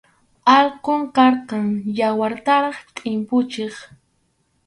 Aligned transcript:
Alqum 0.57 1.01
karqan, 1.15 1.67
yawartaraq 1.99 2.77
tʼimpuchiq. 2.95 3.75